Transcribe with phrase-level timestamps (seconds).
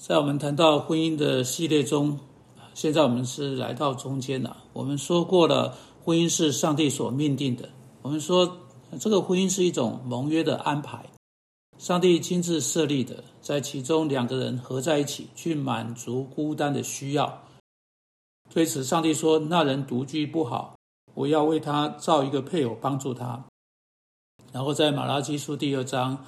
[0.00, 2.18] 在我们谈到婚姻的系列中，
[2.72, 4.56] 现在我们是来到中间了。
[4.72, 7.68] 我们说过了，婚姻是上帝所命定的。
[8.00, 8.56] 我们说，
[8.98, 11.04] 这个婚姻是一种盟约的安排，
[11.76, 17.42] 上帝亲自设立的，在其中两个人合在一起，去满足孤单的需要。
[18.48, 20.76] 对此，上帝说：“那人独居不好，
[21.12, 23.44] 我要为他造一个配偶帮助他。”
[24.50, 26.24] 然后在马拉基书第二章。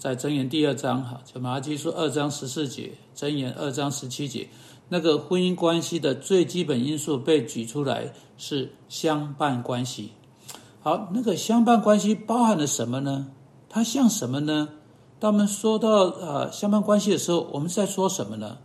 [0.00, 4.48] 在箴言第二章，哈，就马拉基书二章十四节，箴言二章十七节，
[4.88, 10.12] 那个婚姻关系的最基本因素被举出来是相伴关系。
[10.80, 13.26] 好，那个相伴关系包含了什么呢？
[13.68, 14.70] 它像什么呢？
[15.18, 18.56] 当我们说到呃相伴关系的时候，我们在说什么呢？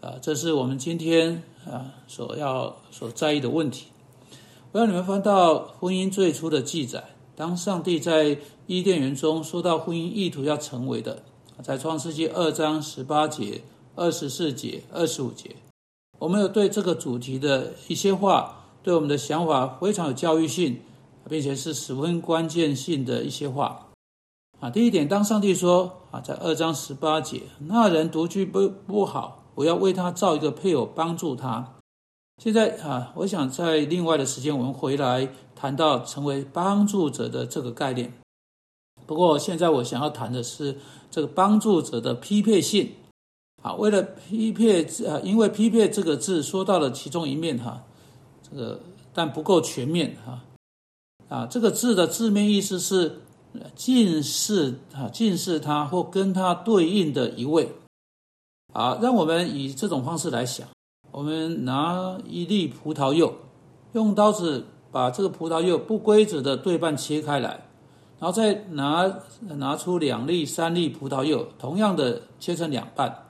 [0.00, 3.88] 啊，这是我们今天啊所要所在意的问题。
[4.72, 7.11] 我要你们翻到婚姻最初的记载。
[7.34, 11.22] 当上帝在伊甸园中说到婚姻意图要成为的，
[11.62, 13.62] 在创世纪二章十八节、
[13.94, 15.56] 二十四节、二十五节，
[16.18, 20.80] 我们有对这个主题的一些话，对我们的想法非常有教育性，
[21.28, 23.88] 并且是十分关键性的一些话。
[24.60, 31.74] 啊，第一点，当上帝说啊，在二章十八节，那人独居不不好，我要为他造一个配偶帮助他。
[32.42, 38.12] 现在啊，我想在另外的时间，我们回来谈到成为帮助者的这个概念。
[39.06, 40.76] 不过现在我想要谈的是
[41.08, 42.94] 这个帮助者的匹配性。
[43.62, 47.84] 啊，为了匹配啊，因为匹配这个字说到了其中一面哈，
[48.50, 48.80] 这个
[49.14, 50.42] 但不够全面哈。
[51.28, 53.20] 啊，这个字的字面意思是
[53.76, 57.70] 近视啊，近视他或跟他对应的一位。
[58.72, 60.66] 啊，让我们以这种方式来想。
[61.12, 63.34] 我们拿一粒葡萄柚，
[63.92, 67.66] 用刀子把这个葡萄柚不规则的对半切开来，
[68.18, 73.26] 然后再拿拿出两粒、三粒葡萄柚，同样的切成两半。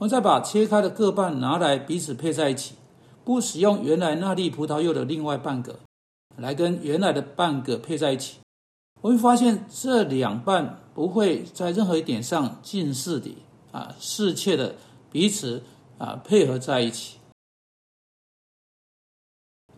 [0.00, 2.74] 我们再把切开的各半拿来彼此配在一起，
[3.24, 5.78] 不使用原来那粒葡萄柚的另外半个
[6.36, 8.38] 来跟原来的半个配在一起，
[9.00, 13.30] 我会发现这两半不会在任何一点上近似的
[13.70, 14.74] 啊，适切的
[15.12, 15.62] 彼此。
[16.02, 17.18] 啊，配合在一起，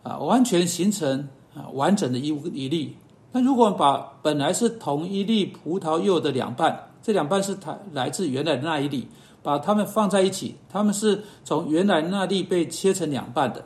[0.01, 2.97] 啊，完全形成啊完整的一一粒。
[3.31, 9.07] 那如果把本来是同一粒葡萄柚的两半，这两半是它来自原来的那一粒，
[9.43, 13.63] 把它们放在一起，它们是从原来那粒被切成两半的。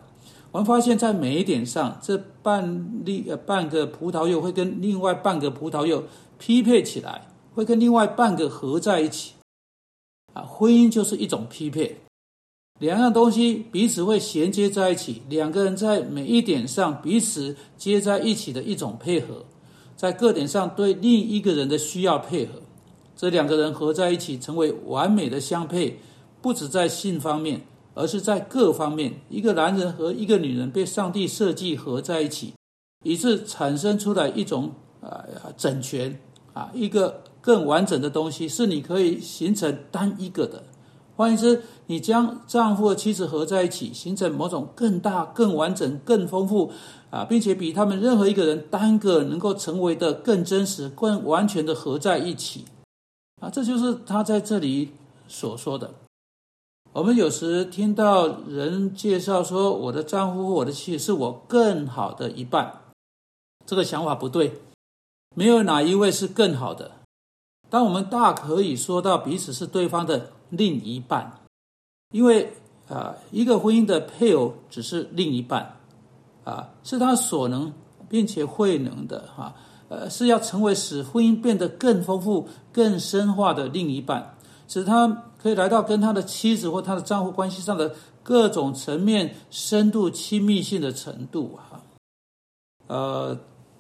[0.52, 6.04] 我们发现，在每一点上，这半粒呃半个葡萄柚会跟另外半个葡萄柚
[6.38, 9.36] 匹配起来，会跟另外半个合在一起。
[10.34, 12.02] 啊，婚姻就是一种匹配。
[12.80, 19.46] 两样东西彼此会衔接在一起，两个人在每一点上彼此接在一起的一种配合，
[19.98, 22.54] 在各点上对另一个人的需要配合，
[23.18, 26.00] 这两个人合在一起成为完美的相配，
[26.42, 27.62] 不止在性方面，
[27.94, 29.14] 而是在各方面。
[29.30, 32.54] 一个男人和一个女人被上帝设计合在一起，
[33.04, 35.26] 以致产生出来一种啊
[35.58, 36.18] 整全
[36.54, 40.64] 啊一个更完整的东西，是你可以形成单一个的。
[41.20, 46.72] 换言之，你将丈夫和妻子合在一起，形成某种更大、更完整、更丰富
[47.10, 52.64] 啊，并且比他们任何一个人单个能够成为的更真实、更完全的合在一起
[53.42, 54.94] 啊，这就是他在这里
[55.28, 55.92] 所说的。
[56.94, 62.94] 我们有时听到人介绍说，我的丈夫或我的妻子是我更好的一半，
[63.66, 64.54] 这个想法不对，
[65.36, 66.92] 没有哪一位是更好的。
[67.70, 70.32] 当我们大可以说到彼此是对方的。
[70.50, 71.32] 另一半，
[72.12, 72.52] 因为
[72.88, 75.76] 啊，一个婚姻的配偶只是另一半，
[76.44, 77.72] 啊，是他所能
[78.10, 79.54] 并且会能的哈，
[79.90, 84.36] 呃，是要成为使婚姻变得更丰富、更深化的另一半，
[84.68, 85.08] 使他
[85.42, 91.82] 可以来到跟他的妻子或他的丈夫关系上的各种层面深度亲密性的程度哈，
[92.88, 93.38] 呃，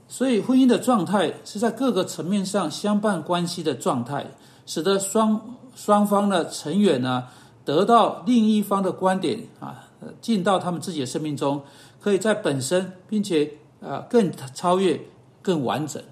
[0.08, 4.28] 所以婚姻的状态是在各个层面上相伴关系的状态，
[4.70, 5.58] 使得双。
[5.76, 7.30] 双方的成员呢，
[7.64, 9.88] 得到另一方的观点啊，
[10.20, 11.62] 进到他们自己的生命中，
[12.02, 13.50] 可以在本身，并且
[13.80, 15.00] 啊更超越、
[15.42, 16.04] 更完整。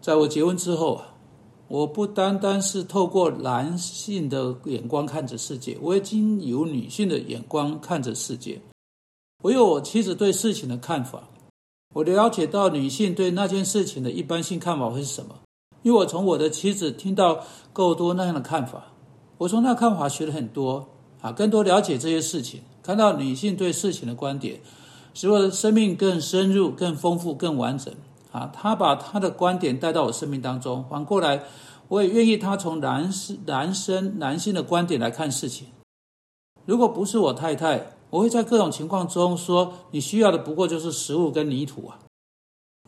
[0.00, 1.14] 在我结婚之后啊，
[1.68, 8.58] 我不单单是透过男性的眼光看着世界，我已经有女性的眼光看着世界。
[9.42, 11.28] 我有我妻子对事情的看法，
[11.94, 15.38] 我了解到女性对那件事情的一般性看法会是什么。
[15.82, 17.40] 因为我从我的妻子听到
[17.72, 18.84] 够多那样的看法，
[19.38, 20.88] 我从那看法学了很多
[21.20, 24.60] 啊，更多了解这些事情，看到女性对事情的观点，
[25.14, 27.92] 使我的生命更深入、更丰富、更完整
[28.30, 28.50] 啊。
[28.52, 31.42] 她把她的观点带到我生命当中，反过来，
[31.88, 35.66] 我也愿意她从男士、男生、男性的观点来看事情。
[36.64, 41.98] 如果不是我太太，我会在各种情况中说，你需要的不过就是食物跟泥土啊，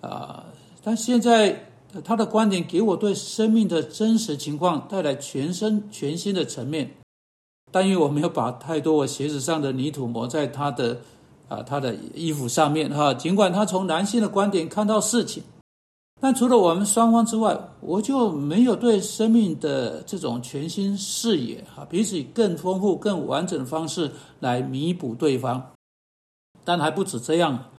[0.08, 0.44] 啊！
[0.85, 6.96] 但现在他的观点给我对生命的真实情况带来全身全新的层面。
[7.70, 11.00] 但因为我没有把太多我鞋子上的泥土抹在他的
[11.49, 15.43] 啊他的衣服上面哈，尽管他从男性的观点看到事情。
[16.20, 24.11] 但除了我们双方之外，我就没有对生命的这种全新视野哈，彼此以更丰富、更完整的方式
[24.41, 25.73] 来弥补对方。
[26.64, 27.73] 但还不止这样，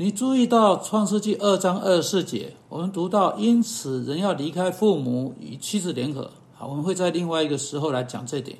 [0.00, 6.30] 你注意到《创世纪》二章二十四节，我们读到，因此人要离开父母与妻子联合。
[6.54, 8.56] 好，我们会在另外一个时候来讲这点。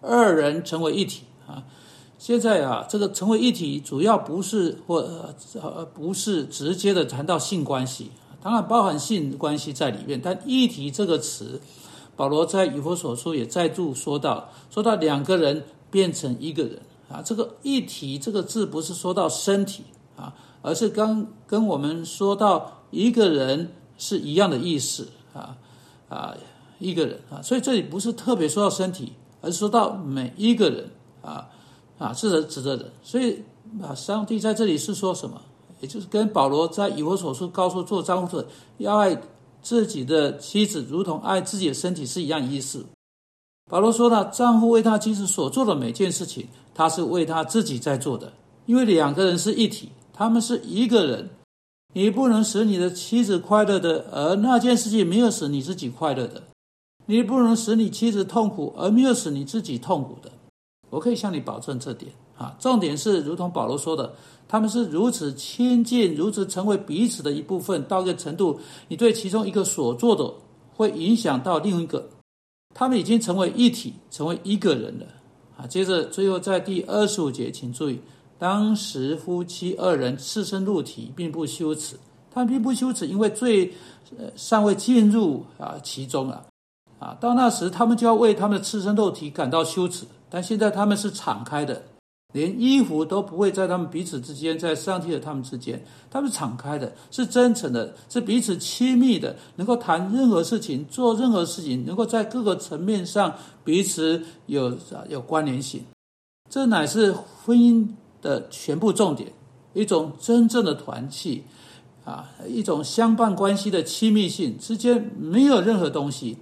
[0.00, 1.62] 二人成为一体啊！
[2.18, 4.96] 现在啊，这个成为一体，主要不是或
[5.62, 8.10] 呃不是直接的谈到性关系。
[8.42, 11.60] 当然包含性关系在里面，但“一体”这个词，
[12.16, 17.22] 保罗在以弗所书也再度说到，说到两个人变成一个人啊。
[17.24, 19.84] 这个“一体”这个字不是说到身体
[20.16, 25.56] 啊，而是刚跟我们说到一个人是一样的意思啊
[26.08, 26.34] 啊，
[26.78, 27.40] 一个人啊。
[27.42, 30.90] 所以这里不是特别说到身体，而是说到每一个人
[31.22, 31.48] 啊
[31.98, 32.90] 啊，是指的人。
[33.02, 33.42] 所以
[33.82, 35.40] 啊，上帝在这里是说什么？
[35.80, 38.46] 也就是跟保罗在以我所说告诉做丈夫的
[38.76, 39.18] 要爱
[39.62, 42.84] 自己的妻子，如同爱自己的身体是一样意思。
[43.70, 48.30] 保罗说呢，丈夫为他妻子所做的每件事情，他是为他自己在做的，
[48.66, 49.88] 因为两个人是一体，
[50.20, 51.30] 他们是一个人。
[51.94, 56.42] 你不能使你的妻子快乐的，而那件事情没有使你自己快乐的；
[57.06, 60.30] 你不能使你妻子痛苦，而没有使你自己痛苦的。
[60.90, 62.54] 我可以向你保证这点啊。
[62.60, 64.12] 重点是，如同保罗说的。
[64.46, 70.30] 他们是如此亲近，如此成为彼此的一部分，到一个程度，你对其中一个所做的，
[70.76, 72.10] 会影响到另一个。
[72.74, 75.06] 他们已经成为一体，成为一个人了。
[75.56, 77.98] 啊，接着最后在第二十五节，请注意，
[78.40, 81.94] 当时夫妻二人赤身露体，并不羞耻。
[82.32, 83.70] 他们并不羞耻，因为罪
[84.18, 86.42] 呃尚未进入啊其中啊。
[86.98, 91.82] 啊，到那时他们就要为他们的赤身肉体感到羞耻，但现在他们是敞开的。
[92.32, 103.34] 连衣服都不会在他们彼此之间，在上帝和他们之间，他们是敞开的，是真诚的，是彼此亲密的，能够谈任何事情，做任何事情，能够在各个层面上
[103.64, 104.78] 彼此有
[105.08, 105.82] 有关联性。
[106.48, 107.12] 这乃是
[107.44, 107.88] 婚姻
[108.20, 109.32] 的全部重点，
[109.72, 111.44] 一种真正的团契
[112.04, 116.38] 啊，一种相伴关系的亲密性之间没有任何东西。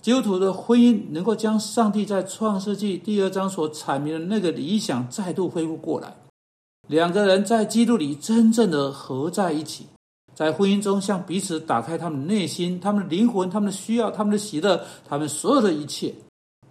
[0.00, 6.16] 基督徒的婚姻能够将上帝在创世纪第二章所阐明的那个理想再度恢复过来，
[6.88, 9.86] 两个人在基督里真正的合在一起，
[10.34, 16.14] 在婚姻中向彼此打开他们内心、他们的灵魂、他们的需要、他们的喜乐、他们所有的一切。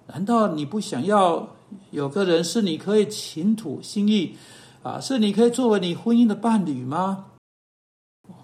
[0.08, 1.56] 难道你不想要
[1.92, 4.38] 有个人是你可以倾吐心意
[4.84, 7.32] 啊，是你可以作为你婚姻的伴侣吗？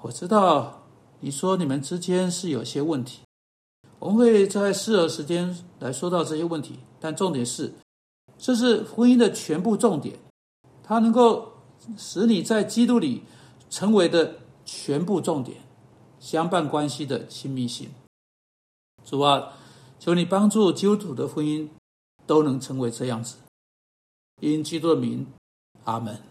[0.01, 0.83] 我知道
[1.19, 3.21] 你说你们之间是有些问题。
[3.99, 7.73] 我们会在适合时间来说到这些问题，但重点是，
[8.37, 10.17] 这是婚姻的全部重点，
[10.83, 11.53] 它能够
[11.97, 13.23] 使你在基督里
[13.69, 14.35] 成为的
[14.65, 15.57] 全部重点，
[16.19, 17.89] 相伴关系的亲密性。
[19.03, 19.53] 主啊，
[19.99, 21.67] 求你帮助基督徒的婚姻
[22.25, 23.37] 都能成为这样子，
[24.41, 25.25] 因基督的名，
[25.83, 26.21] 阿门。